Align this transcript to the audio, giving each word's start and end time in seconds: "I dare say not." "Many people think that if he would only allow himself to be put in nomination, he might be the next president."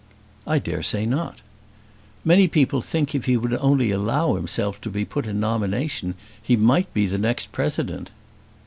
"I 0.47 0.57
dare 0.57 0.81
say 0.81 1.05
not." 1.05 1.41
"Many 2.25 2.47
people 2.47 2.81
think 2.81 3.11
that 3.11 3.19
if 3.19 3.25
he 3.25 3.37
would 3.37 3.53
only 3.53 3.91
allow 3.91 4.33
himself 4.33 4.81
to 4.81 4.89
be 4.89 5.05
put 5.05 5.27
in 5.27 5.39
nomination, 5.39 6.15
he 6.41 6.57
might 6.57 6.91
be 6.91 7.05
the 7.05 7.19
next 7.19 7.51
president." 7.51 8.09